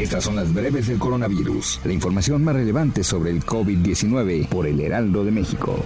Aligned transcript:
Estas 0.00 0.24
son 0.24 0.34
las 0.36 0.54
breves 0.54 0.88
del 0.88 0.98
coronavirus. 0.98 1.80
La 1.84 1.92
información 1.92 2.42
más 2.42 2.56
relevante 2.56 3.04
sobre 3.04 3.32
el 3.32 3.44
COVID-19 3.44 4.48
por 4.48 4.66
el 4.66 4.80
Heraldo 4.80 5.26
de 5.26 5.30
México. 5.30 5.76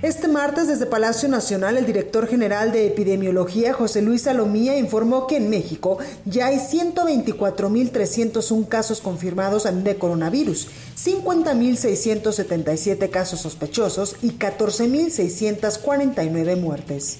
Este 0.00 0.28
martes 0.28 0.68
desde 0.68 0.86
Palacio 0.86 1.28
Nacional 1.28 1.76
el 1.76 1.84
director 1.84 2.26
general 2.26 2.72
de 2.72 2.86
epidemiología 2.86 3.74
José 3.74 4.00
Luis 4.00 4.22
Salomía 4.22 4.78
informó 4.78 5.26
que 5.26 5.36
en 5.36 5.50
México 5.50 5.98
ya 6.24 6.46
hay 6.46 6.56
124.301 6.56 8.66
casos 8.66 9.02
confirmados 9.02 9.68
de 9.84 9.96
coronavirus, 9.96 10.68
50.677 10.96 13.10
casos 13.10 13.40
sospechosos 13.40 14.16
y 14.22 14.38
14.649 14.38 16.58
muertes. 16.58 17.18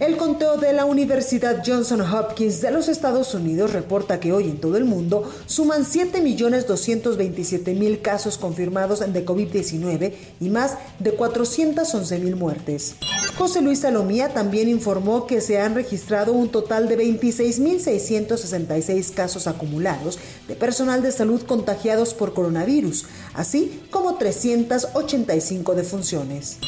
El 0.00 0.16
conteo 0.16 0.56
de 0.56 0.72
la 0.72 0.86
Universidad 0.86 1.62
Johnson 1.64 2.00
Hopkins 2.00 2.60
de 2.60 2.72
los 2.72 2.88
Estados 2.88 3.32
Unidos 3.32 3.72
reporta 3.72 4.18
que 4.18 4.32
hoy 4.32 4.46
en 4.46 4.58
todo 4.58 4.76
el 4.76 4.84
mundo 4.84 5.22
suman 5.46 5.84
7.227.000 5.84 8.02
casos 8.02 8.36
confirmados 8.36 8.98
de 8.98 9.24
COVID-19 9.24 10.12
y 10.40 10.50
más 10.50 10.78
de 10.98 11.16
411.000 11.16 12.34
muertes. 12.34 12.96
José 13.38 13.62
Luis 13.62 13.78
Salomía 13.80 14.34
también 14.34 14.68
informó 14.68 15.28
que 15.28 15.40
se 15.40 15.60
han 15.60 15.76
registrado 15.76 16.32
un 16.32 16.48
total 16.48 16.88
de 16.88 16.98
26.666 16.98 19.14
casos 19.14 19.46
acumulados 19.46 20.18
de 20.48 20.56
personal 20.56 21.02
de 21.02 21.12
salud 21.12 21.42
contagiados 21.42 22.14
por 22.14 22.34
coronavirus, 22.34 23.06
así 23.32 23.80
como 23.90 24.16
385 24.16 25.76
defunciones. 25.76 26.58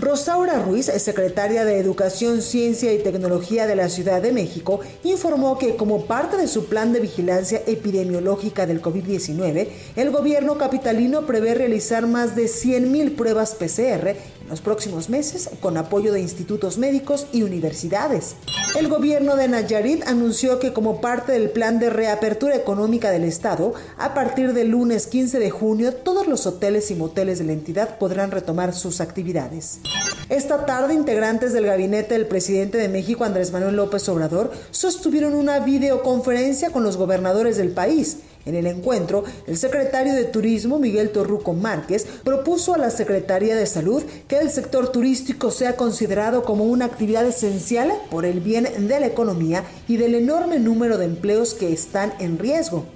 Rosaura 0.00 0.60
Ruiz, 0.60 0.86
secretaria 0.86 1.64
de 1.64 1.80
Educación, 1.80 2.40
Ciencia 2.40 2.92
y 2.94 3.02
Tecnología 3.02 3.66
de 3.66 3.74
la 3.74 3.88
Ciudad 3.88 4.22
de 4.22 4.30
México, 4.30 4.78
informó 5.02 5.58
que 5.58 5.74
como 5.74 6.04
parte 6.04 6.36
de 6.36 6.46
su 6.46 6.66
plan 6.66 6.92
de 6.92 7.00
vigilancia 7.00 7.62
epidemiológica 7.66 8.64
del 8.64 8.80
COVID-19, 8.80 9.66
el 9.96 10.10
gobierno 10.10 10.56
capitalino 10.56 11.26
prevé 11.26 11.54
realizar 11.54 12.06
más 12.06 12.36
de 12.36 12.44
100.000 12.44 13.16
pruebas 13.16 13.56
PCR 13.56 14.14
los 14.48 14.60
próximos 14.60 15.08
meses 15.08 15.50
con 15.60 15.76
apoyo 15.76 16.12
de 16.12 16.20
institutos 16.20 16.78
médicos 16.78 17.26
y 17.32 17.42
universidades. 17.42 18.36
El 18.78 18.88
gobierno 18.88 19.36
de 19.36 19.48
Nayarit 19.48 20.06
anunció 20.06 20.58
que 20.58 20.72
como 20.72 21.00
parte 21.00 21.32
del 21.32 21.50
plan 21.50 21.78
de 21.78 21.90
reapertura 21.90 22.56
económica 22.56 23.10
del 23.10 23.24
Estado, 23.24 23.74
a 23.96 24.14
partir 24.14 24.52
del 24.52 24.68
lunes 24.68 25.06
15 25.06 25.38
de 25.38 25.50
junio, 25.50 25.94
todos 25.94 26.26
los 26.26 26.46
hoteles 26.46 26.90
y 26.90 26.94
moteles 26.94 27.38
de 27.38 27.44
la 27.44 27.52
entidad 27.52 27.98
podrán 27.98 28.30
retomar 28.30 28.74
sus 28.74 29.00
actividades. 29.00 29.80
Esta 30.28 30.66
tarde, 30.66 30.92
integrantes 30.94 31.52
del 31.52 31.64
gabinete 31.64 32.14
del 32.14 32.26
presidente 32.26 32.76
de 32.76 32.88
México, 32.88 33.24
Andrés 33.24 33.50
Manuel 33.50 33.76
López 33.76 34.06
Obrador, 34.08 34.52
sostuvieron 34.70 35.34
una 35.34 35.60
videoconferencia 35.60 36.70
con 36.70 36.82
los 36.82 36.96
gobernadores 36.98 37.56
del 37.56 37.70
país. 37.70 38.18
En 38.46 38.54
el 38.54 38.66
encuentro, 38.66 39.24
el 39.46 39.56
secretario 39.56 40.14
de 40.14 40.24
Turismo, 40.24 40.78
Miguel 40.78 41.10
Torruco 41.10 41.52
Márquez, 41.52 42.06
propuso 42.24 42.74
a 42.74 42.78
la 42.78 42.90
Secretaría 42.90 43.56
de 43.56 43.66
Salud 43.66 44.02
que 44.26 44.38
el 44.38 44.50
sector 44.50 44.90
turístico 44.90 45.50
sea 45.50 45.76
considerado 45.76 46.44
como 46.44 46.64
una 46.64 46.86
actividad 46.86 47.26
esencial 47.26 47.92
por 48.10 48.24
el 48.24 48.40
bien 48.40 48.88
de 48.88 49.00
la 49.00 49.06
economía 49.06 49.64
y 49.86 49.96
del 49.96 50.14
enorme 50.14 50.58
número 50.58 50.98
de 50.98 51.06
empleos 51.06 51.54
que 51.54 51.72
están 51.72 52.12
en 52.20 52.38
riesgo. 52.38 52.86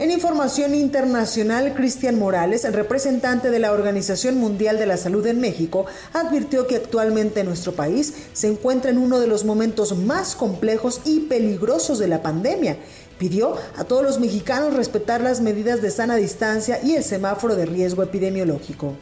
En 0.00 0.10
información 0.10 0.74
internacional, 0.74 1.74
Cristian 1.74 2.18
Morales, 2.18 2.64
el 2.64 2.72
representante 2.72 3.50
de 3.50 3.58
la 3.58 3.70
Organización 3.70 4.38
Mundial 4.38 4.78
de 4.78 4.86
la 4.86 4.96
Salud 4.96 5.26
en 5.26 5.40
México, 5.40 5.84
advirtió 6.14 6.66
que 6.66 6.76
actualmente 6.76 7.44
nuestro 7.44 7.72
país 7.72 8.14
se 8.32 8.48
encuentra 8.48 8.90
en 8.90 8.96
uno 8.96 9.20
de 9.20 9.26
los 9.26 9.44
momentos 9.44 9.94
más 9.98 10.34
complejos 10.34 11.02
y 11.04 11.20
peligrosos 11.20 11.98
de 11.98 12.08
la 12.08 12.22
pandemia. 12.22 12.78
Pidió 13.20 13.54
a 13.76 13.84
todos 13.84 14.02
los 14.02 14.18
mexicanos 14.18 14.72
respetar 14.72 15.20
las 15.20 15.42
medidas 15.42 15.82
de 15.82 15.90
sana 15.90 16.16
distancia 16.16 16.80
y 16.82 16.94
el 16.94 17.04
semáforo 17.04 17.54
de 17.54 17.66
riesgo 17.66 18.02
epidemiológico. 18.02 18.96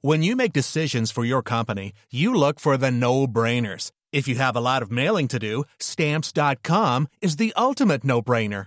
When 0.00 0.22
you 0.22 0.36
make 0.36 0.52
decisions 0.52 1.10
for 1.10 1.24
your 1.24 1.42
company, 1.42 1.92
you 2.10 2.32
look 2.32 2.60
for 2.60 2.78
the 2.78 2.90
no-brainers. 2.90 3.90
If 4.12 4.28
you 4.28 4.36
have 4.36 4.56
a 4.56 4.60
lot 4.60 4.80
of 4.80 4.92
mailing 4.92 5.26
to 5.28 5.38
do, 5.38 5.64
stamps.com 5.80 7.08
is 7.20 7.36
the 7.36 7.52
ultimate 7.56 8.04
no-brainer. 8.04 8.66